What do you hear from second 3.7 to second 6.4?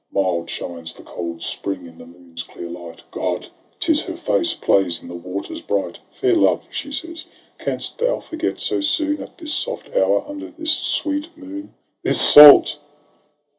'tis her face plays in the waters bright.' Fair